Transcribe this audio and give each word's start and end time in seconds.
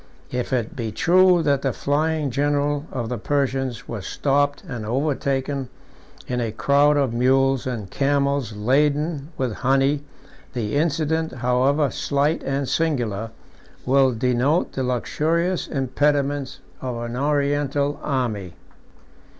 If 0.31 0.51
it 0.51 0.75
be 0.75 0.91
true 0.91 1.43
that 1.43 1.61
the 1.61 1.71
flying 1.73 2.31
general 2.31 2.87
of 2.91 3.07
the 3.07 3.19
Persians 3.19 3.87
was 3.87 4.07
stopped 4.07 4.63
and 4.67 4.83
overtaken 4.83 5.69
in 6.25 6.41
a 6.41 6.51
crowd 6.51 6.97
of 6.97 7.13
mules 7.13 7.67
and 7.67 7.87
camels 7.91 8.55
laden 8.55 9.29
with 9.37 9.53
honey, 9.57 10.01
the 10.53 10.75
incident, 10.75 11.31
however 11.33 11.91
slight 11.91 12.41
and 12.41 12.67
singular, 12.67 13.29
will 13.85 14.11
denote 14.11 14.71
the 14.71 14.81
luxurious 14.83 15.67
impediments 15.67 16.61
of 16.81 16.97
an 16.97 17.15
Oriental 17.15 17.99
army. 18.01 18.55